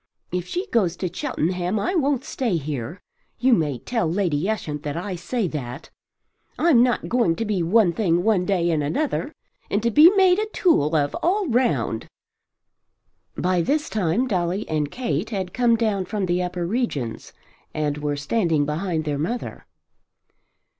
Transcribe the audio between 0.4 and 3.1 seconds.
she goes to Cheltenham I won't stay here.